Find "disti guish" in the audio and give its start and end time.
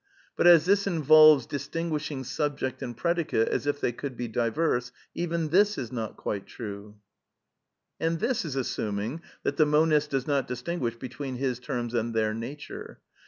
10.47-10.97